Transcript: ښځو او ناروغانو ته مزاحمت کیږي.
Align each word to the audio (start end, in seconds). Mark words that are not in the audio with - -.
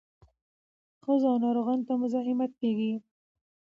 ښځو 1.03 1.27
او 1.31 1.37
ناروغانو 1.43 1.85
ته 1.87 1.93
مزاحمت 2.01 2.51
کیږي. 2.61 2.93